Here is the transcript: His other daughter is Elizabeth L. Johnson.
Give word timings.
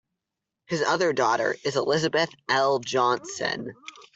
His 0.65 0.81
other 0.81 1.13
daughter 1.13 1.55
is 1.63 1.75
Elizabeth 1.75 2.31
L. 2.49 2.79
Johnson. 2.79 3.71